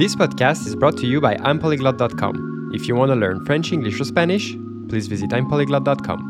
[0.00, 2.70] This podcast is brought to you by I'mPolyglot.com.
[2.72, 4.56] If you want to learn French, English, or Spanish,
[4.88, 6.20] please visit I'mPolyglot.com.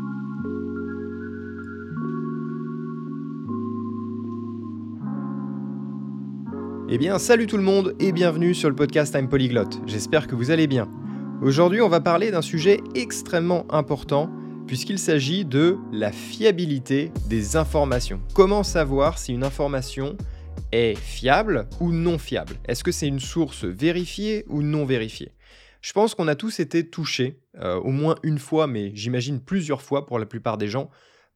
[6.89, 9.69] Eh bien, salut tout le monde et bienvenue sur le podcast I'm Polyglot.
[9.87, 10.89] J'espère que vous allez bien.
[11.41, 14.29] Aujourd'hui, on va parler d'un sujet extrêmement important
[14.67, 18.19] puisqu'il s'agit de la fiabilité des informations.
[18.33, 20.17] Comment savoir si une information
[20.71, 22.55] est fiable ou non fiable?
[22.65, 25.33] Est-ce que c'est une source vérifiée ou non vérifiée?
[25.81, 29.81] Je pense qu'on a tous été touchés, euh, au moins une fois, mais j'imagine plusieurs
[29.81, 30.89] fois pour la plupart des gens,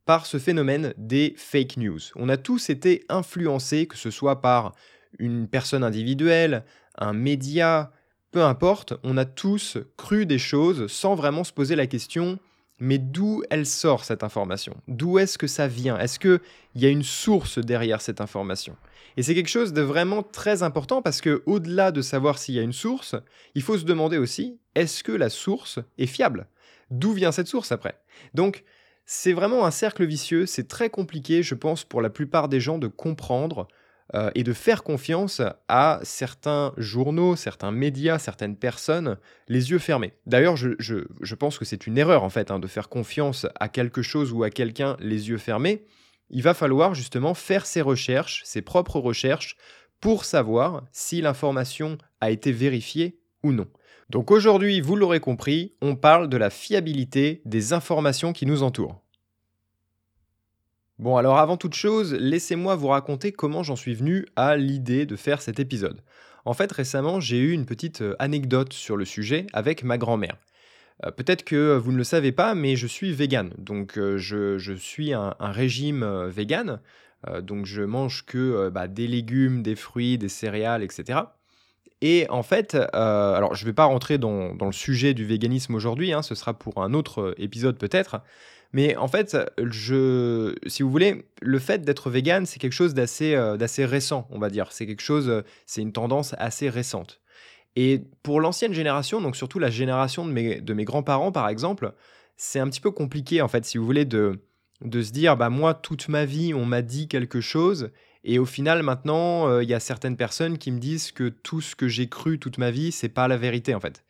[0.05, 1.99] par ce phénomène des fake news.
[2.15, 4.75] On a tous été influencés, que ce soit par
[5.17, 6.63] une personne individuelle,
[6.97, 7.91] un média,
[8.31, 12.39] peu importe, on a tous cru des choses sans vraiment se poser la question
[12.79, 14.75] mais d'où elle sort cette information?
[14.87, 15.97] D'où est-ce que ça vient?
[15.97, 16.39] Est-ce qu'il
[16.75, 18.75] y a une source derrière cette information?
[19.17, 22.59] Et c'est quelque chose de vraiment très important parce que au-delà de savoir s'il y
[22.59, 23.15] a une source,
[23.53, 26.47] il faut se demander aussi est-ce que la source est fiable?
[26.91, 27.97] D'où vient cette source après?
[28.33, 28.63] Donc
[29.05, 32.77] c'est vraiment un cercle vicieux, c'est très compliqué je pense pour la plupart des gens
[32.77, 33.67] de comprendre
[34.13, 39.17] euh, et de faire confiance à certains journaux, certains médias, certaines personnes,
[39.47, 40.13] les yeux fermés.
[40.27, 44.03] D'ailleurs, je, pense que c'est une erreur en fait hein, de faire confiance à quelque
[44.03, 45.85] chose ou à quelqu'un les yeux fermés.
[46.29, 49.57] Il va falloir justement faire ses recherches, ses propres recherches,
[50.01, 53.67] pour savoir si l'information a été vérifiée ou non.
[54.11, 59.01] Donc aujourd'hui, vous l'aurez compris, on parle de la fiabilité des informations qui nous entourent.
[60.97, 65.17] Bon alors avant toute chose, laissez-moi vous raconter comment j'en suis venu à l'idée de
[65.17, 65.99] faire cet épisode.
[66.45, 70.37] En fait récemment j'ai eu une petite euh, anecdote sur le sujet avec ma grand-mère.
[71.05, 73.51] Euh, peut-être que vous ne le savez pas, mais je suis vegan.
[73.57, 76.79] Donc euh, je, suis un, régime vegan.
[77.41, 81.19] donc je mange que bah, des légumes, des fruits, des céréales, etc.
[81.99, 86.13] Et en fait, alors je ne vais pas rentrer dans, le sujet du véganisme aujourd'hui,
[86.13, 88.21] hein, ce sera pour un autre épisode peut-être,
[88.75, 93.33] mais en fait, je, si vous voulez, le fait d'être vegan, c'est quelque chose d'assez,
[93.33, 93.55] euh,
[93.85, 94.73] récent, on va dire.
[94.73, 97.21] C'est quelque chose, euh, c'est une tendance assez récente.
[97.77, 101.93] Et pour l'ancienne génération, donc surtout la génération de mes, de mes grands-parents, par exemple,
[102.35, 104.41] c'est un petit peu compliqué, en fait, si vous voulez, de,
[104.81, 107.91] de se dire, bah moi, toute ma vie, on m'a dit quelque chose,
[108.25, 111.61] et au final, maintenant, euh, il y a certaines personnes qui me disent que tout
[111.61, 114.04] ce que j'ai cru toute ma vie, c'est pas la vérité, en fait.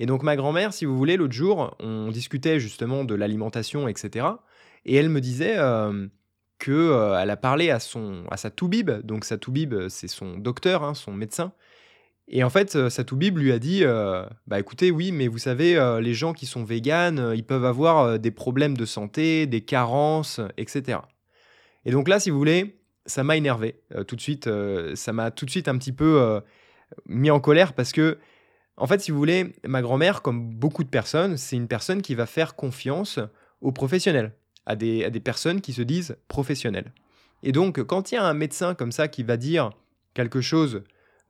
[0.00, 4.26] Et donc ma grand-mère, si vous voulez, l'autre jour, on discutait justement de l'alimentation, etc.
[4.84, 6.06] Et elle me disait euh,
[6.58, 10.84] que euh, a parlé à son à sa toubib, donc sa toubib, c'est son docteur,
[10.84, 11.52] hein, son médecin.
[12.28, 13.82] Et en fait, euh, sa toubib lui a dit,
[14.46, 18.30] bah écoutez, oui, mais vous savez, les gens qui sont véganes, ils peuvent avoir des
[18.30, 21.00] problèmes de santé, des carences, etc.
[21.84, 22.76] Et donc là, si vous voulez,
[23.06, 24.48] ça m'a énervé tout de suite.
[24.94, 26.40] ça m'a tout de suite un petit peu
[27.06, 28.18] mis en colère parce que
[28.78, 32.14] en fait, si vous voulez, ma grand-mère, comme beaucoup de personnes, c'est une personne qui
[32.14, 33.18] va faire confiance
[33.60, 34.32] aux professionnels,
[34.66, 36.92] à des, personnes qui se disent professionnelles.
[37.42, 39.70] Et donc, quand il y a un médecin comme ça qui va dire
[40.14, 40.82] quelque chose,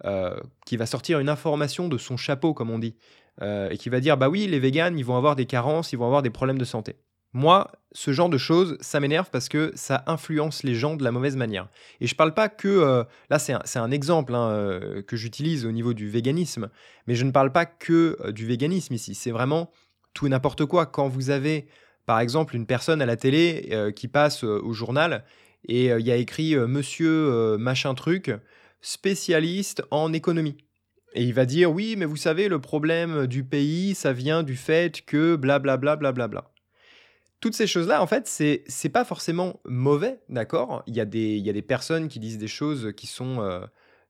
[0.05, 2.95] euh, qui va sortir une information de son chapeau, comme on dit,
[3.41, 5.97] euh, et qui va dire, bah oui, les véganes, ils vont avoir des carences, ils
[5.97, 6.97] vont avoir des problèmes de santé.
[7.35, 11.13] Moi, ce genre de choses, ça m'énerve parce que ça influence les gens de la
[11.13, 11.69] mauvaise manière.
[12.01, 12.69] Et je parle pas que...
[12.69, 16.71] Euh, là, c'est un, exemple hein, euh, que j'utilise au niveau du véganisme,
[17.07, 19.15] mais je ne parle pas que euh, du véganisme ici.
[19.15, 19.71] C'est vraiment
[20.15, 20.87] tout et n'importe quoi.
[20.87, 21.69] Quand vous avez,
[22.07, 25.25] par exemple, une personne à la télé qui passe au journal
[25.69, 28.33] et il y a écrit Monsieur machin truc,
[28.81, 30.57] spécialiste en économie.
[31.15, 34.57] Et il va dire oui, mais vous savez, le problème du pays, ça vient du
[34.57, 35.97] fait que blablabla.
[35.97, 36.58] Bla, bla, bla, bla
[37.41, 40.83] toutes ces choses-là, en fait, c'est c'est pas forcément mauvais, d'accord?
[40.87, 43.41] Il, y a des, il y a des personnes qui disent des choses qui sont,
[43.41, 43.65] euh,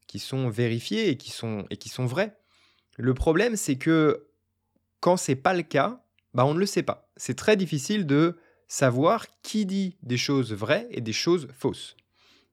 [0.07, 2.37] qui sont vérifiées et qui sont, et qui sont vraies.
[2.97, 4.27] Le problème, c'est que
[5.01, 6.03] quand c'est pas le cas,
[6.35, 7.11] bah on ne le sait pas.
[7.17, 11.97] C'est très difficile de savoir qui dit des choses vraies et des choses fausses.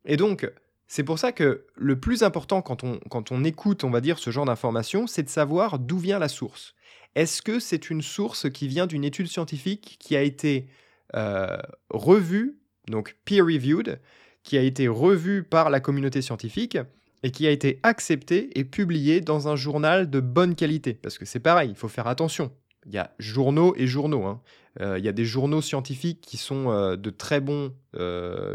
[0.06, 0.50] Et donc,
[0.88, 4.20] c'est pour ça que le plus important quand on, quand on écoute, on va dire,
[4.20, 6.76] ce genre d'informations, c'est de savoir d'où vient la source.
[7.16, 10.68] Est-ce que c'est une source qui vient d'une étude scientifique qui a été
[11.16, 11.58] euh,
[11.90, 12.60] revue,
[12.90, 14.00] donc peer-reviewed,
[14.44, 16.78] qui a été revue par la communauté scientifique
[17.24, 20.94] et qui a été acceptée et publiée dans un journal de bonne qualité?
[20.94, 22.52] Parce que c'est pareil, il faut faire attention.
[22.86, 24.26] Il y a journaux et journaux.
[24.26, 24.42] Hein.
[24.82, 27.74] Euh, il y a des journaux scientifiques qui sont euh, de très bons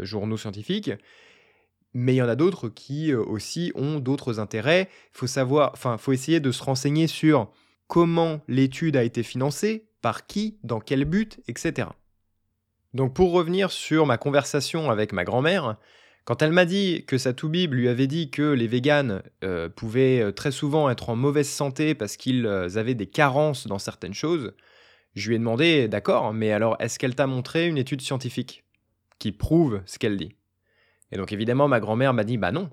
[0.03, 0.91] journaux scientifiques,
[1.95, 4.87] mais il y en a d'autres qui aussi ont d'autres intérêts.
[5.15, 7.51] Il faut savoir, enfin, faut essayer de se renseigner sur
[7.91, 11.89] comment l'étude a été financée, par qui, dans quel but, etc.
[12.93, 15.75] Donc pour revenir sur ma conversation avec ma grand-mère,
[16.23, 20.21] Quand elle m'a dit que sa toubib lui avait dit que les véganes euh, pouvaient
[20.21, 24.13] euh, très souvent être en mauvaise santé parce qu'ils euh, avaient des carences dans certaines
[24.13, 24.53] choses,
[25.13, 28.63] je lui ai demandé, d'accord, mais alors est-ce qu'elle t'a montré une étude scientifique
[29.19, 30.33] qui prouve ce qu'elle dit?
[31.11, 32.69] Et donc évidemment, ma grand-mère m'a dit, bah non,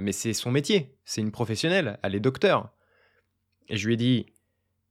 [0.00, 2.72] mais c'est son métier, c'est une professionnelle, elle est docteur.
[3.68, 4.26] Et je lui ai dit,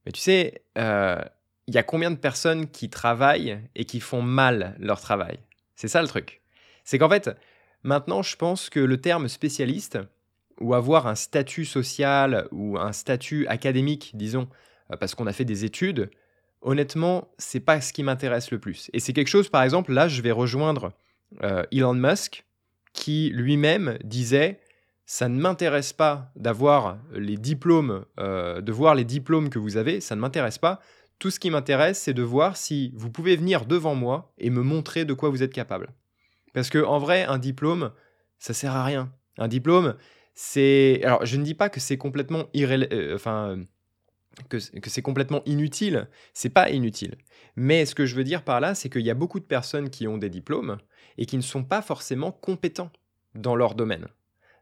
[0.09, 4.75] mais tu sais, il y a combien de personnes qui travaillent et qui font mal
[4.79, 5.37] leur travail?
[5.75, 6.41] C'est ça le truc.
[6.83, 7.29] C'est qu'en fait,
[7.83, 9.99] Maintenant, je pense que le terme spécialiste,
[10.59, 14.49] ou avoir un statut social ou un statut académique, disons,
[14.91, 16.09] euh, parce qu'on a fait des études,
[16.61, 18.89] honnêtement, c'est pas ce qui m'intéresse le plus.
[18.91, 20.91] Et c'est quelque chose, par exemple, là, je vais rejoindre
[21.43, 22.43] euh, Elon Musk,
[22.91, 24.59] qui lui-même disait
[25.11, 30.01] ça ne m'intéresse pas d'avoir les diplômes, euh, de voir les diplômes que vous avez,
[30.01, 30.79] ça ne m'intéresse pas.
[31.17, 34.61] Tout ce qui m'intéresse, c'est de voir si vous pouvez venir devant moi et me
[34.61, 35.89] montrer de quoi vous êtes capable.
[36.53, 37.91] Parce que en vrai, un diplôme,
[38.37, 39.11] ça sert à rien.
[39.39, 39.95] Un diplôme,
[40.35, 41.01] c'est.
[41.03, 43.57] Alors, je ne dis pas que c'est complètement euh, enfin,
[44.47, 46.07] que, que c'est complètement inutile.
[46.35, 47.15] C'est pas inutile.
[47.55, 49.89] Mais ce que je veux dire par là, c'est qu'il y a beaucoup de personnes
[49.89, 50.77] qui ont des diplômes
[51.17, 52.91] et qui ne sont pas forcément compétents
[53.33, 54.07] dans leur domaine.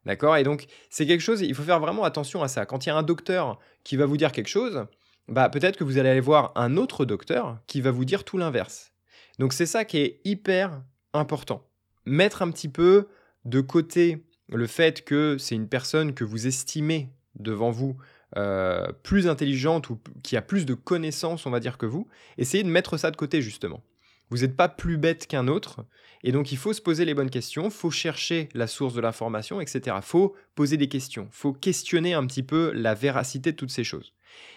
[0.07, 0.37] D'accord?
[0.37, 2.65] Et donc, c'est quelque chose, il faut faire vraiment attention à ça.
[2.65, 4.85] Quand il y a un docteur qui va vous dire quelque chose,
[5.27, 8.37] bah peut-être que vous allez aller voir un autre docteur qui va vous dire tout
[8.37, 8.93] l'inverse.
[9.37, 10.81] Donc c'est ça qui est hyper
[11.13, 11.67] important
[12.07, 13.07] mettre un petit peu
[13.45, 17.97] de côté le fait que c'est une personne que vous estimez devant vous
[18.37, 22.07] euh, plus intelligente ou qui a plus de connaissances, on va dire, que vous,
[22.37, 23.83] essayez de mettre ça de côté justement.
[24.29, 25.85] Vous n'êtes pas plus bête qu'un autre,
[26.23, 29.61] et donc il faut se poser les bonnes questions, faut chercher la source de l'information,
[29.61, 29.95] etc.
[30.01, 34.13] Faut poser des questions, faut questionner un petit peu la véracité de toutes ces choses.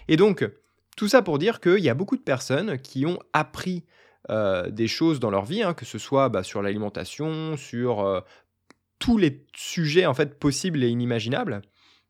[0.09, 0.49] Et donc,
[0.97, 3.85] tout ça pour dire qu'il y a beaucoup de personnes qui ont appris
[4.29, 8.21] euh, des choses dans leur vie, hein, que ce soit bah, sur l'alimentation, sur euh,
[8.99, 11.63] tous les sujets en fait possibles et inimaginables.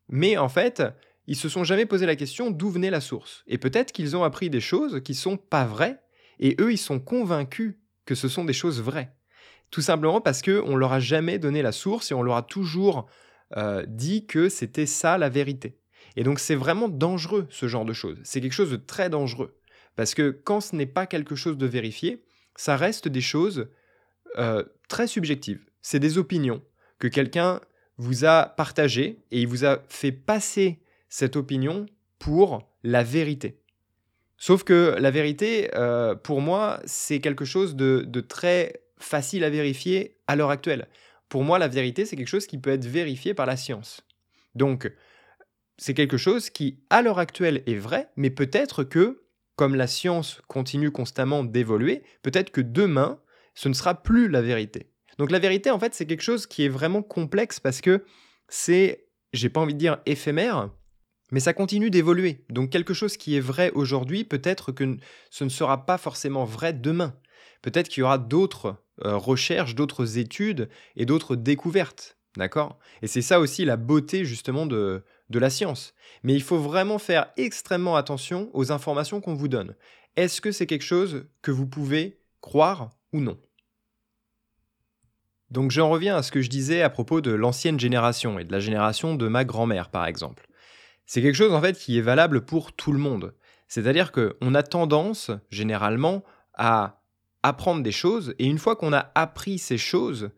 [0.09, 0.83] Mais en fait,
[1.27, 3.43] ils se sont jamais posé la question d'où venait la source.
[3.47, 6.01] Et peut-être qu'ils ont appris des choses qui sont pas vraies,
[6.41, 9.13] et eux, ils sont convaincus que ce sont des choses vraies.
[9.69, 12.43] Tout simplement parce que on leur a jamais donné la source et on leur a
[12.43, 13.07] toujours
[13.55, 15.77] euh, dit que c'était ça la vérité.
[16.17, 18.19] Et donc c'est vraiment dangereux ce genre de choses.
[18.23, 19.57] C'est quelque chose de très dangereux.
[19.95, 23.69] Parce que quand ce n'est pas quelque chose de vérifié, ça reste des choses
[24.37, 25.63] euh, très subjectives.
[25.81, 26.61] C'est des opinions
[26.99, 27.61] que quelqu'un
[27.97, 31.85] vous a partagées et il vous a fait passer cette opinion
[32.19, 33.60] pour la vérité.
[34.41, 39.51] Sauf que la vérité, euh, pour moi, c'est quelque chose de, de, très facile à
[39.51, 40.87] vérifier à l'heure actuelle.
[41.29, 44.01] Pour moi, la vérité, c'est quelque chose qui peut être vérifié par la science.
[44.55, 44.91] Donc,
[45.77, 49.21] c'est quelque chose qui, à l'heure actuelle, est vrai, mais peut-être que
[49.57, 53.19] comme la science continue constamment d'évoluer, peut-être que demain,
[53.53, 54.87] ce ne sera plus la vérité.
[55.19, 58.03] Donc la vérité, en fait, c'est quelque chose qui est vraiment complexe parce que
[58.47, 60.71] c'est, j'ai pas envie de dire éphémère,
[61.31, 62.43] mais ça continue d'évoluer.
[62.49, 64.97] Donc quelque chose qui est vrai aujourd'hui, peut-être que
[65.29, 67.15] ce ne sera pas forcément vrai demain.
[67.61, 68.75] Peut-être qu'il y aura d'autres
[69.05, 72.17] euh, recherches, d'autres études et d'autres découvertes.
[72.37, 72.79] D'accord?
[73.01, 75.93] Et c'est ça aussi la beauté justement de, de la science.
[76.23, 79.75] Mais il faut vraiment faire extrêmement attention aux informations qu'on vous donne.
[80.15, 83.37] Est-ce que c'est quelque chose que vous pouvez croire ou non?
[85.49, 88.51] Donc j'en reviens à ce que je disais à propos de l'ancienne génération et de
[88.51, 90.47] la génération de ma grand-mère par exemple.
[91.05, 93.33] C'est quelque chose en fait qui est valable pour tout le monde.
[93.67, 96.23] C'est-à-dire qu'on a tendance généralement
[96.53, 97.01] à
[97.43, 100.31] apprendre des choses et une fois qu'on a appris ces choses,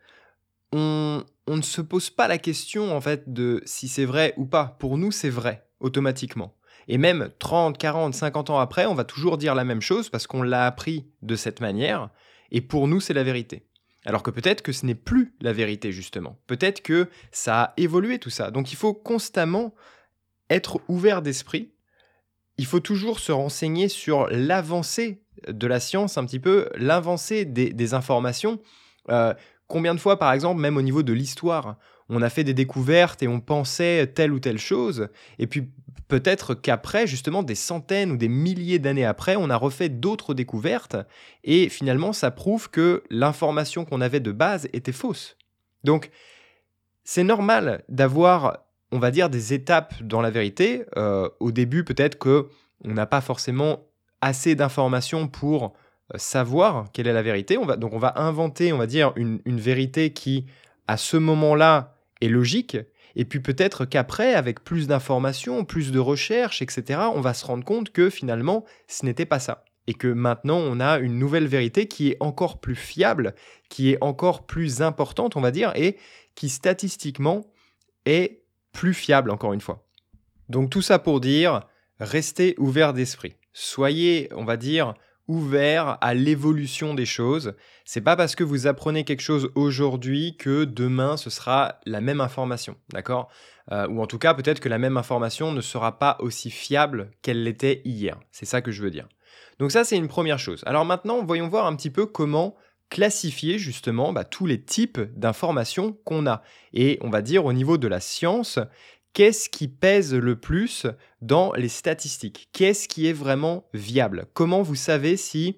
[0.72, 4.78] on, ne se pose pas la question en fait de si c'est vrai ou pas.
[4.80, 6.56] Pour nous, c'est vrai automatiquement.
[6.88, 10.28] Et même 30, 40, 50 ans après, on va toujours dire la même chose parce
[10.28, 12.10] qu'on l'a appris de cette manière
[12.52, 13.66] et pour nous, c'est la vérité.
[14.06, 16.38] Alors que peut-être que ce n'est plus la vérité justement.
[16.46, 18.52] Peut-être que ça a évolué tout ça.
[18.52, 19.74] Donc il faut constamment
[20.54, 21.72] être ouvert d'esprit.
[22.58, 27.94] Il faut toujours se renseigner sur l'avancée de la science, un petit peu l'avancée des,
[27.94, 28.60] informations.
[29.10, 29.34] Euh,
[29.68, 31.78] Combien de fois, par exemple, même au niveau de l'histoire,
[32.10, 35.08] on a fait des découvertes et on pensait telle ou telle chose,
[35.40, 35.72] et puis
[36.08, 40.98] peut-être qu'après, justement, des centaines ou des milliers d'années après, on a refait d'autres découvertes,
[41.44, 45.38] et finalement, ça prouve que l'information qu'on avait de base était fausse.
[45.84, 46.12] Donc,
[47.04, 50.86] c'est normal d'avoir, on va dire, des étapes dans la vérité.
[50.98, 52.48] Euh, au début, peut-être que
[52.86, 53.88] on n'a pas forcément
[54.22, 55.74] assez d'informations pour
[56.14, 57.58] euh, savoir quelle est la vérité.
[57.58, 60.46] On va, donc on va inventer, on va dire, une, vérité qui,
[60.88, 62.78] à ce moment-là, est logique.
[63.16, 67.66] Et puis peut-être qu'après, avec plus d'informations, plus de recherches, etc., on va se rendre
[67.66, 69.66] compte que finalement, ce n'était pas ça.
[69.88, 73.36] et que maintenant on a une nouvelle vérité qui est encore plus fiable,
[73.68, 75.98] qui est encore plus importante, on va dire, et
[76.36, 77.42] qui statistiquement
[78.06, 78.43] est
[78.74, 79.88] plus fiable, encore une fois.
[80.50, 81.62] Donc tout ça pour dire,
[82.00, 83.36] restez ouvert d'esprit.
[83.54, 84.94] Soyez, on va dire,
[85.28, 87.54] ouvert à l'évolution des choses.
[87.86, 92.20] C'est pas parce que vous apprenez quelque chose aujourd'hui que demain ce sera la même
[92.20, 93.30] information, d'accord?
[93.72, 97.12] Euh, Ou en tout cas, peut-être que la même information ne sera pas aussi fiable
[97.22, 98.20] qu'elle l'était hier.
[98.32, 99.08] C'est ça que je veux dire.
[99.60, 100.64] Donc ça, c'est une première chose.
[100.66, 102.56] Alors maintenant, voyons voir un petit peu comment
[102.94, 106.44] classifier justement bah, tous les types d'informations qu'on a.
[106.74, 108.60] Et on va dire au niveau de la science,
[109.14, 110.86] qu'est-ce qui pèse le plus
[111.20, 112.50] dans les statistiques?
[112.54, 114.28] Qu'est-ce qui est vraiment viable?
[114.36, 115.58] Comment vous savez si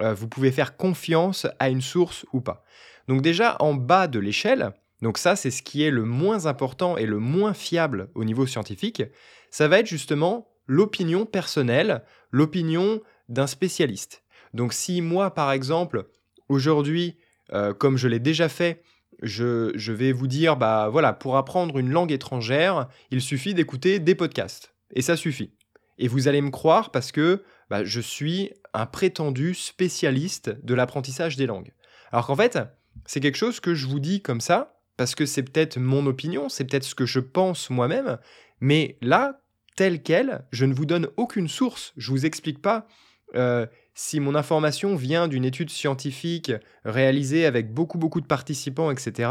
[0.00, 2.64] euh, vous pouvez faire confiance à une source ou pas?
[3.08, 4.72] Donc déjà en bas de l'échelle,
[5.02, 8.46] donc ça c'est ce qui est le moins important et le moins fiable au niveau
[8.46, 9.02] scientifique,
[9.50, 14.22] ça va être justement l'opinion personnelle, l'opinion d'un spécialiste.
[14.54, 16.06] Donc si moi, par exemple,
[16.50, 17.16] aujourd'hui,
[17.52, 18.82] euh, comme je l'ai déjà fait,
[19.22, 24.14] je, vais vous dire, bah voilà, pour apprendre une langue étrangère, il suffit d'écouter des
[24.14, 24.74] podcasts.
[24.94, 25.52] Et ça suffit.
[25.98, 31.36] Et vous allez me croire parce que bah, je suis un prétendu spécialiste de l'apprentissage
[31.36, 31.72] des langues.
[32.12, 32.58] Alors qu'en fait,
[33.06, 36.48] c'est quelque chose que je vous dis comme ça, parce que c'est peut-être mon opinion,
[36.48, 38.18] c'est peut-être ce que je pense moi-même,
[38.60, 39.40] mais là,
[39.76, 42.86] tel quel, je ne vous donne aucune source, je vous explique pas
[43.34, 46.52] euh, si mon information vient d'une étude scientifique
[46.84, 49.30] réalisée avec beaucoup beaucoup de participants, etc.,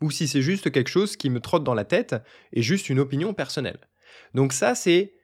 [0.00, 2.16] ou si c'est juste quelque chose qui me trotte dans la tête
[2.52, 3.78] et juste une opinion personnelle.
[4.34, 5.14] Donc ça, c'est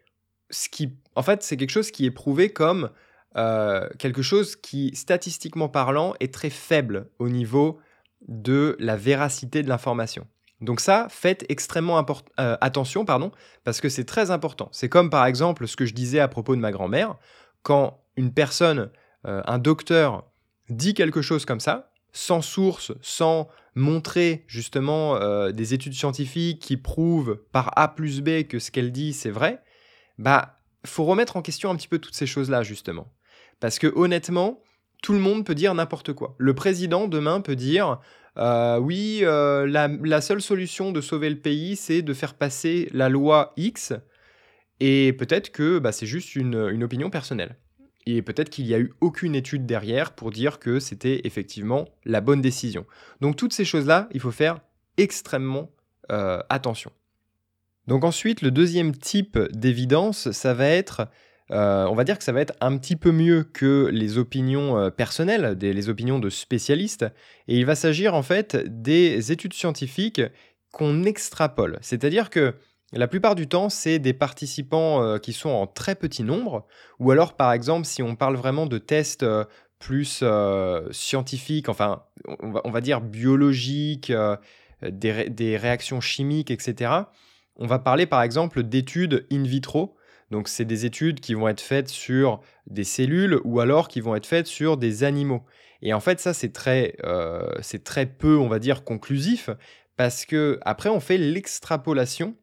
[0.49, 2.91] ce qui, en fait, c'est quelque chose qui est prouvé comme
[3.37, 7.79] euh, quelque chose qui, statistiquement parlant, est très faible au niveau
[8.27, 10.27] de la véracité de l'information.
[10.61, 12.05] Donc ça, faites extrêmement
[12.39, 13.33] euh, attention, pardon,
[13.65, 14.69] parce que c'est très important.
[14.73, 17.17] C'est comme par exemple ce que je disais à propos de ma grand-mère
[17.62, 18.90] quand une personne,
[19.26, 20.25] euh, un docteur,
[20.69, 26.76] dit quelque chose comme ça, sans source, sans montrer justement euh, des études scientifiques qui
[26.76, 29.62] prouvent par A plus B que ce qu'elle dit c'est vrai,
[30.19, 33.12] bah faut remettre en question un petit peu toutes ces choses-là justement.
[33.61, 34.62] Parce que honnêtement,
[35.02, 36.35] tout le monde peut dire n'importe quoi.
[36.38, 38.00] Le président demain peut dire
[38.38, 43.52] euh, oui, la, seule solution de sauver le pays, c'est de faire passer la loi
[43.57, 43.93] X.
[44.81, 47.57] Et peut-être que bah, c'est juste une, opinion personnelle.
[48.07, 52.21] Et peut-être qu'il n'y a eu aucune étude derrière pour dire que c'était effectivement la
[52.21, 52.87] bonne décision.
[53.21, 54.61] Donc toutes ces choses-là, il faut faire
[54.97, 55.71] extrêmement
[56.11, 56.90] euh, attention.
[57.87, 61.09] Donc ensuite, le deuxième type d'évidence, ça va être,
[61.50, 64.78] euh, on va dire que ça va être un petit peu mieux que les opinions
[64.78, 67.07] euh, personnelles, les opinions de spécialistes,
[67.49, 70.23] et il va s'agir en fait des études scientifiques
[70.73, 71.78] qu'on extrapole.
[71.80, 72.54] C'est-à-dire que
[72.92, 76.66] la plupart du temps, c'est des participants euh, qui sont en très petit nombre,
[76.99, 79.44] ou alors par exemple si on parle vraiment de tests euh,
[79.78, 84.12] plus euh, scientifiques, enfin on va, dire biologiques,
[84.82, 86.92] des, réactions chimiques, etc.
[87.56, 89.97] On va parler par exemple d'études in vitro.
[90.30, 94.14] Donc c'est des études qui vont être faites sur des cellules ou alors qui vont
[94.14, 95.44] être faites sur des animaux.
[95.80, 96.97] Et en fait ça c'est très,
[97.62, 99.49] c'est très peu on va dire conclusif
[99.97, 102.37] parce que après on fait l'extrapolation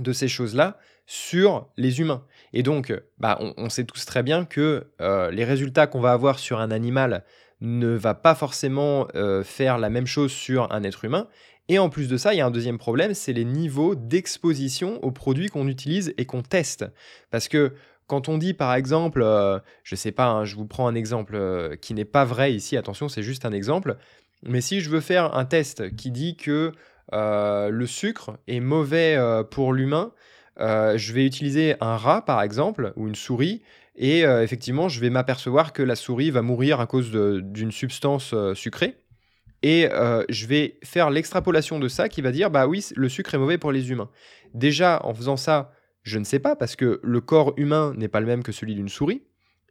[0.00, 2.24] de ces choses-là sur les humains.
[2.52, 6.38] Et donc, bah, on, sait tous très bien que euh, les résultats qu'on va avoir
[6.38, 7.24] sur un animal
[7.60, 11.28] ne va pas forcément euh, faire la même chose sur un être humain.
[11.68, 15.02] Et en plus de ça, il y a un deuxième problème, c'est les niveaux d'exposition
[15.02, 16.86] aux produits qu'on utilise et qu'on teste.
[17.30, 17.74] Parce que
[18.06, 21.76] quand on dit par exemple, euh, je sais pas, hein, je vous prends un exemple
[21.80, 23.96] qui n'est pas vrai ici, attention, c'est juste un exemple,
[24.42, 26.72] mais si je veux faire un test qui dit que euh,
[27.12, 30.12] le sucre est mauvais euh, pour l'humain,
[30.60, 33.62] euh, je vais utiliser un rat par exemple ou une souris
[34.00, 38.94] et effectivement je vais m'apercevoir que la souris va mourir à cause d'une substance sucrée
[39.64, 39.88] et
[40.28, 43.58] je vais faire l'extrapolation de ça qui va dire bah oui le sucre est mauvais
[43.58, 44.08] pour les humains.
[44.54, 45.72] Déjà en faisant ça
[46.04, 48.76] je ne sais pas parce que le corps humain n'est pas le même que celui
[48.76, 49.24] d'une souris.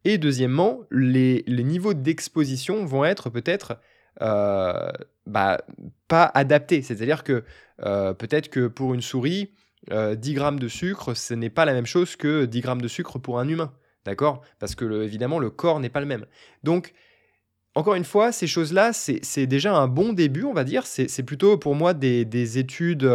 [0.04, 3.76] Et deuxièmement, les niveaux d'exposition vont être peut-être euh,
[4.20, 5.60] bah,
[6.08, 6.82] pas adapté.
[6.82, 7.44] C'est-à-dire que
[7.84, 9.52] euh, peut-être que pour une souris,
[9.90, 12.88] 10 euh, grammes de sucre, ce n'est pas la même chose que 10 grammes de
[12.88, 13.74] sucre pour un humain.
[14.06, 14.42] D'accord?
[14.60, 16.26] Parce que évidemment, le corps n'est pas le même.
[16.64, 16.94] Donc,
[17.76, 20.88] encore une fois, ces choses-là, c'est déjà un bon début, on va dire.
[20.88, 23.06] C'est plutôt pour moi des, études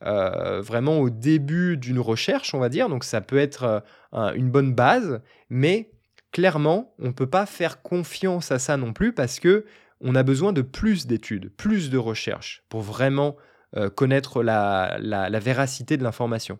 [0.00, 2.88] vraiment au début d'une recherche, on va dire.
[2.88, 5.20] Donc ça peut être une bonne base,
[5.50, 5.90] mais
[6.30, 9.66] clairement, on ne peut pas faire confiance à ça non plus parce que
[10.02, 13.36] on a besoin de plus d'études, plus de recherches pour vraiment
[13.76, 14.98] euh, connaître la,
[15.40, 16.58] véracité de l'information.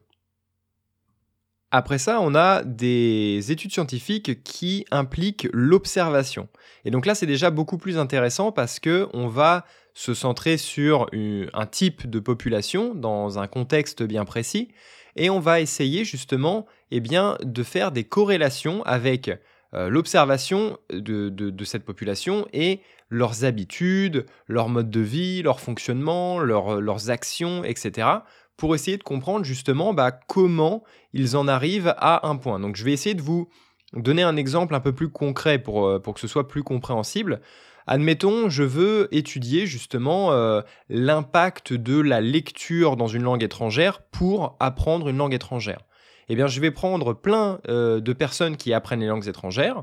[1.71, 6.49] Après ça, on a des études scientifiques qui impliquent l'observation.
[6.85, 11.07] Et donc là, c'est déjà beaucoup plus intéressant parce que on va se centrer sur
[11.13, 14.69] un type de population dans un contexte bien précis
[15.17, 19.31] et on va essayer justement eh bien, de faire des corrélations avec
[19.75, 22.81] euh, l'observation de, cette population et
[23.12, 28.09] leurs habitudes, leur mode de vie, leur fonctionnement, leurs actions, etc
[28.57, 32.61] pour essayer de comprendre justement bah, comment ils en arrivent à un point.
[32.61, 33.49] Donc je vais essayer de vous
[33.92, 37.40] donner un exemple un peu plus concret pour, euh, pour que ce soit plus compréhensible.
[37.87, 44.57] Admettons, je veux étudier justement euh, l'impact de la lecture dans une langue étrangère pour
[44.61, 45.81] apprendre une langue étrangère.
[46.28, 49.83] Eh bien, je vais prendre plein euh, de personnes qui apprennent les langues étrangères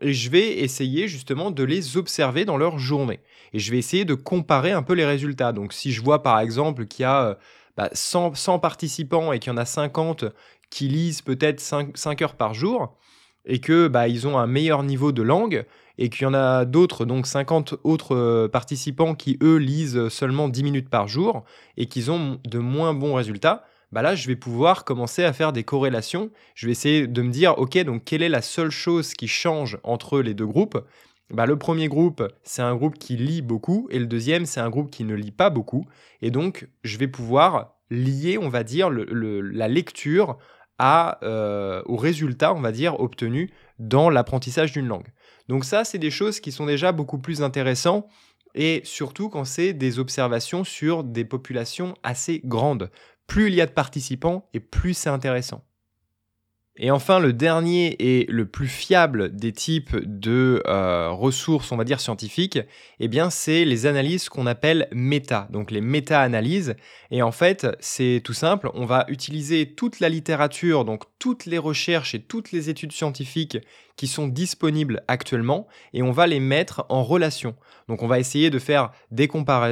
[0.00, 3.20] et je vais essayer justement de les observer dans leur journée.
[3.52, 5.52] Et je vais essayer de comparer un peu les résultats.
[5.52, 7.38] Donc, si je vois par exemple qu'il y a
[7.92, 10.24] 100, bah, participants et qu'il y en a 50
[10.70, 12.96] qui lisent peut-être 5, heures par jour
[13.44, 15.64] et que bah, ils ont un meilleur niveau de langue
[15.98, 20.48] et qu'il y en a d'autres, donc 50 autres euh, participants qui eux lisent seulement
[20.48, 21.44] 10 minutes par jour
[21.76, 25.52] et qu'ils ont de moins bons résultats, bah là je vais pouvoir commencer à faire
[25.52, 26.30] des corrélations.
[26.54, 29.78] Je vais essayer de me dire, ok, donc quelle est la seule chose qui change
[29.82, 30.78] entre les deux groupes?
[31.30, 34.68] Bah, le premier groupe, c'est un groupe qui lit beaucoup, et le deuxième, c'est un
[34.68, 35.86] groupe qui ne lit pas beaucoup.
[36.22, 40.38] Et donc, je vais pouvoir lier, on va dire, la lecture
[40.78, 45.06] à, euh, au résultat, on va dire, obtenu dans l'apprentissage d'une langue.
[45.48, 48.06] Donc ça, c'est des choses qui sont déjà beaucoup plus intéressantes,
[48.54, 52.90] et surtout quand c'est des observations sur des populations assez grandes.
[53.30, 55.64] Plus il y a de participants, et plus c'est intéressant.
[56.76, 61.84] Et enfin, le dernier et le plus fiable des types de euh, ressources, on va
[61.84, 62.60] dire scientifiques,
[63.00, 66.76] eh bien, c'est les analyses qu'on appelle méta, donc les méta-analyses.
[67.10, 71.58] Et en fait, c'est tout simple, on va utiliser toute la littérature, donc toutes les
[71.58, 73.58] recherches et toutes les études scientifiques
[73.96, 77.54] qui sont disponibles actuellement, et on va les mettre en relation.
[77.88, 79.28] Donc on va essayer de faire des,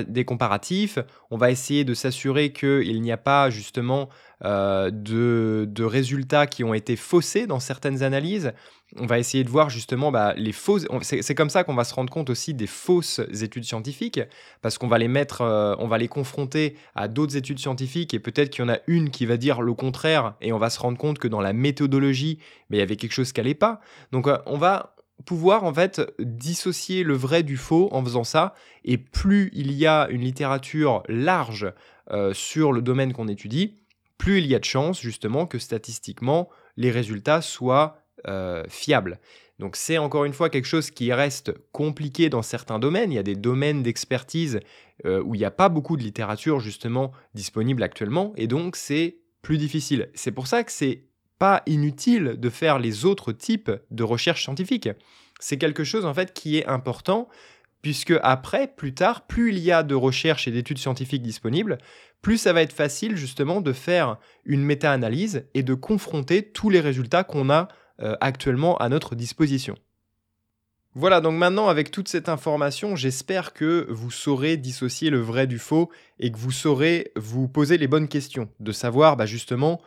[0.09, 0.99] des comparatifs,
[1.31, 4.11] on va essayer de s'assurer qu'il n'y a pas justement
[4.45, 8.53] euh, de, résultats qui ont été faussés dans certaines analyses.
[8.97, 10.87] On va essayer de voir justement bah, les fausses.
[11.03, 14.21] C'est comme ça qu'on va se rendre compte aussi des fausses études scientifiques,
[14.63, 18.21] parce qu'on va les mettre, euh, on va les confronter à d'autres études scientifiques et
[18.21, 20.79] peut-être qu'il y en a une qui va dire le contraire et on va se
[20.79, 22.39] rendre compte que dans la méthodologie,
[22.71, 23.81] mais il y avait quelque chose qui n'allait pas.
[24.13, 28.55] Donc euh, on va pouvoir en fait dissocier le vrai du faux en faisant ça.
[28.85, 31.73] Et plus il y a une littérature large
[32.33, 33.75] sur le domaine qu'on étudie,
[34.19, 39.21] plus il y a de chances justement que statistiquement les résultats soient euh, fiables.
[39.59, 43.11] Donc c'est encore une fois quelque chose qui reste compliqué dans certains domaines.
[43.11, 44.61] Il y a des domaines d'expertise
[45.05, 49.19] euh, où il n'y a pas beaucoup de littérature justement disponible actuellement, et donc c'est
[49.43, 50.11] plus difficile.
[50.15, 51.05] C'est pour ça que c'est
[51.39, 54.89] pas inutile de faire les autres types de recherche scientifique.
[55.41, 57.29] C'est quelque chose en fait qui est important
[57.83, 61.79] puisque après, plus tard, plus il y a de recherches et d'études scientifiques disponibles,
[62.23, 66.81] plus ça va être facile justement de faire une méta-analyse et de confronter tous les
[66.81, 67.69] résultats qu'on a
[68.01, 69.77] euh, actuellement à notre disposition.
[70.95, 75.59] Voilà, donc maintenant avec toute cette information, j'espère que vous saurez dissocier le vrai du
[75.59, 79.81] faux et que vous saurez vous poser les bonnes questions, de savoir bah, justement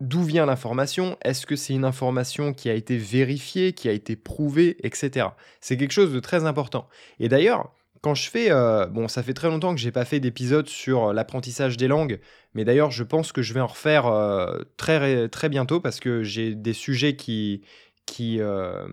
[0.00, 4.16] d'où vient l'information, est-ce que c'est une information qui a été vérifiée, qui a été
[4.16, 5.28] prouvée, etc.
[5.60, 6.88] C'est quelque chose de très important.
[7.18, 10.20] Et d'ailleurs, quand je fais, euh, bon, ça fait très longtemps que j'ai pas fait
[10.20, 12.18] d'épisode sur l'apprentissage des langues,
[12.54, 16.22] mais d'ailleurs, je pense que je vais en refaire euh, très très bientôt parce que
[16.22, 17.62] j'ai des sujets qui,
[18.06, 18.86] qui euh,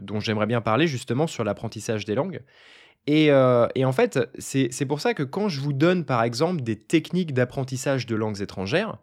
[0.00, 2.40] dont j'aimerais bien parler justement sur l'apprentissage des langues.
[3.08, 6.74] Et, et en fait, c'est pour ça que quand je vous donne par exemple des
[6.74, 8.98] techniques d'apprentissage de langues étrangères,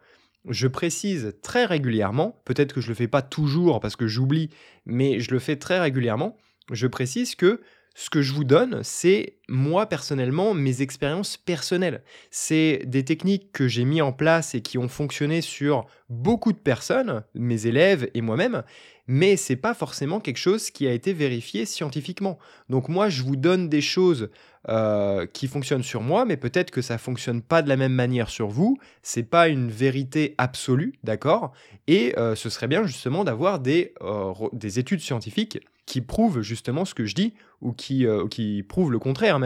[0.49, 4.49] je précise très régulièrement, peut-être que je le fais pas toujours parce que j'oublie,
[4.85, 6.37] mais je le fais très régulièrement,
[6.71, 7.61] je précise que
[7.95, 12.03] ce que je vous donne, c'est moi personnellement mes expériences personnelles.
[12.31, 16.57] C'est des techniques que j'ai mis en place et qui ont fonctionné sur beaucoup de
[16.57, 18.63] personnes, mes élèves et moi-même,
[19.07, 22.39] mais c'est pas forcément quelque chose qui a été vérifié scientifiquement.
[22.69, 24.29] Donc moi, je vous donne des choses
[24.69, 28.29] euh, qui fonctionnent sur moi, mais peut-être que ça fonctionne pas de la même manière
[28.29, 28.77] sur vous.
[29.01, 31.51] C'est pas une vérité absolue, d'accord?
[31.87, 36.85] Et euh, ce serait bien justement d'avoir des, euh, des études scientifiques qui prouvent justement
[36.85, 39.37] ce que je dis ou qui, qui prouvent le contraire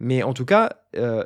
[0.00, 0.70] Mais en tout cas,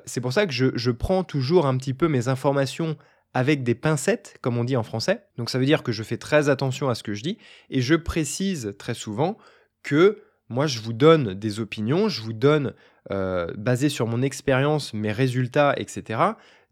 [0.04, 2.96] c'est pour ça que je, je prends toujours un petit peu mes informations
[3.35, 5.24] avec des pincettes, comme on dit en français.
[5.37, 7.38] Donc ça veut dire que je fais très attention à ce que je dis
[7.70, 9.38] et je précise très souvent
[9.83, 12.74] que moi je vous donne des opinions, je vous donne,
[13.11, 16.20] euh, basé sur mon expérience, mes résultats, etc.,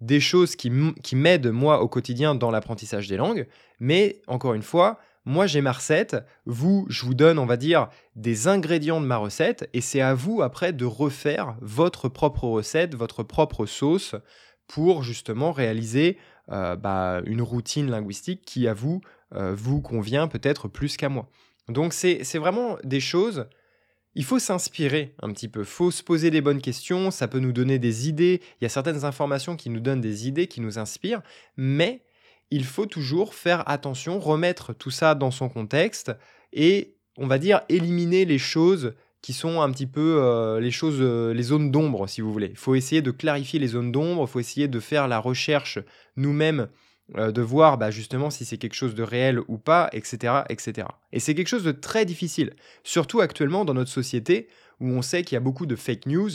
[0.01, 3.49] des choses qui m'aident moi au quotidien dans l'apprentissage des langues,
[3.81, 6.17] mais encore une fois, moi, j'ai ma recette.
[6.47, 9.69] Vous, je vous donne, on va dire, des ingrédients de ma recette.
[9.75, 14.15] Et c'est à vous, après, de refaire votre propre recette, votre propre sauce
[14.67, 16.17] pour justement réaliser
[16.51, 19.03] euh, bah, une routine linguistique qui, à vous,
[19.35, 21.29] euh, vous convient peut-être plus qu'à moi.
[21.69, 23.47] Donc, c'est vraiment des choses
[24.15, 27.53] il faut s'inspirer un petit peu, faut se poser des bonnes questions, ça peut nous
[27.53, 30.79] donner des idées, il y a certaines informations qui nous donnent des idées, qui nous
[30.79, 31.23] inspirent,
[31.57, 32.03] mais
[32.51, 36.13] il faut toujours faire attention, remettre tout ça dans son contexte
[36.53, 40.99] et, on va dire, éliminer les choses qui sont un petit peu euh, les choses,
[41.01, 42.49] euh, les zones d'ombre, si vous voulez.
[42.51, 45.79] Il faut essayer de clarifier les zones d'ombre, il faut essayer de faire la recherche
[46.17, 46.69] nous-mêmes,
[47.17, 50.45] euh, de voir bah, justement si c'est quelque chose de réel ou pas, etc.
[50.49, 50.89] etc.
[51.13, 54.49] Et c'est quelque chose de très difficile, surtout actuellement dans notre société
[54.81, 56.31] où on sait qu'il y a beaucoup de fake news.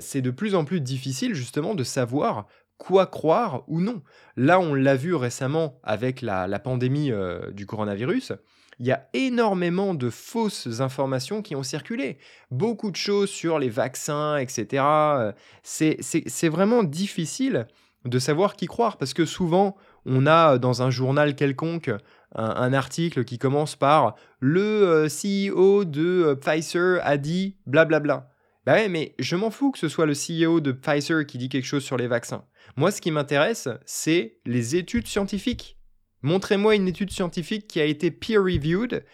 [0.00, 2.46] c'est de plus en plus difficile justement de savoir
[2.78, 4.02] quoi croire ou non.
[4.36, 8.32] Là, on l'a vu récemment avec la, pandémie euh, du coronavirus.
[8.78, 12.18] Il y a énormément de fausses informations qui ont circulé.
[12.50, 14.82] Beaucoup de choses sur les vaccins, etc.
[14.84, 17.66] Euh, c'est vraiment difficile
[18.04, 21.90] de savoir qui croire parce que souvent, on a dans un journal quelconque
[22.34, 28.28] un, article qui commence par le euh, CEO de Pfizer a dit blablabla.
[28.66, 31.48] Bah ouais, mais je m'en fous que ce soit le CEO de Pfizer qui dit
[31.48, 32.44] quelque chose sur les vaccins.
[32.76, 35.78] Moi, ce qui m'intéresse, c'est les études scientifiques.
[36.22, 39.04] Montrez-moi une étude scientifique qui a été peer-reviewed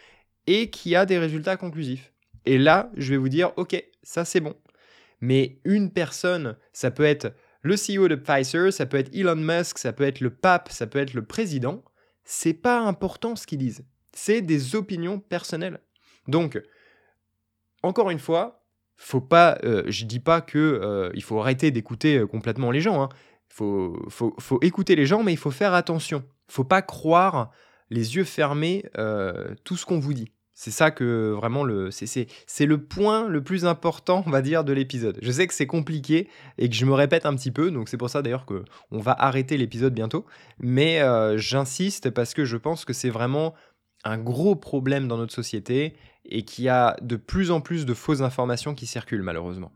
[0.47, 2.15] et qui a des résultats conclusifs.
[2.47, 4.57] Et là, je vais vous dire, ok, ça c'est bon.
[5.21, 9.77] Mais une personne, ça peut être le CEO de Pfizer, ça peut être Elon Musk,
[9.77, 11.85] ça peut être le pape, ça peut être le président.
[12.25, 13.85] C'est pas important ce qu'ils disent.
[14.15, 15.81] C'est des opinions personnelles.
[16.27, 16.61] Donc,
[17.83, 18.62] encore une fois,
[19.03, 22.81] faut pas, euh, je dis pas que euh, il faut arrêter d'écouter euh, complètement les
[22.81, 23.03] gens.
[23.03, 23.09] Hein
[23.49, 26.23] faut, faut, faut, écouter les gens, mais il faut faire attention.
[26.49, 27.51] Faut pas croire
[27.91, 28.85] les yeux fermés
[29.65, 30.33] tout ce qu'on vous dit.
[30.55, 34.73] C'est ça que vraiment le c'est le point le plus important, on va dire, de
[34.73, 35.19] l'épisode.
[35.21, 37.99] Je sais que c'est compliqué et que je me répète un petit peu, donc c'est
[37.99, 40.25] pour ça d'ailleurs que on va arrêter l'épisode bientôt.
[40.59, 41.03] Mais
[41.37, 43.53] j'insiste parce que je pense que c'est vraiment
[44.05, 47.95] un gros problème dans notre société et qu'il y a de plus en plus de
[47.95, 49.73] fausses informations qui circulent malheureusement.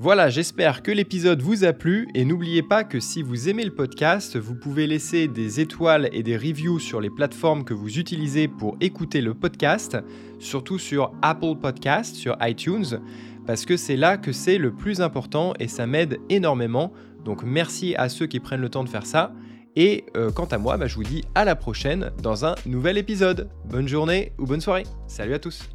[0.00, 3.74] Voilà, j'espère que l'épisode vous a plu et n'oubliez pas que si vous aimez le
[3.74, 8.48] podcast, vous pouvez laisser des étoiles et des reviews sur les plateformes que vous utilisez
[8.48, 9.96] pour écouter le podcast,
[10.40, 13.00] surtout sur Apple Podcast, sur iTunes,
[13.46, 16.92] parce que c'est là que c'est le plus important et ça m'aide énormément.
[17.24, 19.32] Donc merci à ceux qui prennent le temps de faire ça.
[19.76, 22.98] Et euh, quant à moi, bah, je vous dis à la prochaine dans un nouvel
[22.98, 23.48] épisode.
[23.64, 24.84] Bonne journée ou bonne soirée.
[25.06, 25.73] Salut à tous.